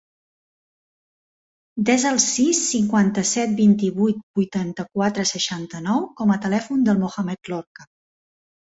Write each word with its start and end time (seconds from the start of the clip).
Desa 1.89 2.13
el 2.15 2.21
sis, 2.23 2.63
cinquanta-set, 2.71 3.55
vint-i-vuit, 3.61 4.25
vuitanta-quatre, 4.41 5.29
seixanta-nou 5.37 6.05
com 6.21 6.37
a 6.39 6.43
telèfon 6.51 6.87
del 6.91 7.03
Mohammed 7.07 7.55
Lorca. 7.57 7.93